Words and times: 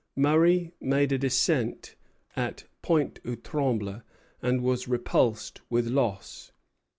Murray 0.15 0.73
made 0.81 1.11
a 1.11 1.19
descent 1.19 1.93
at 2.35 2.63
Pointe 2.81 3.19
aux 3.23 3.35
Trembles, 3.35 4.01
and 4.41 4.61
was 4.63 4.87
repulsed 4.87 5.61
with 5.69 5.85
loss. 5.85 6.51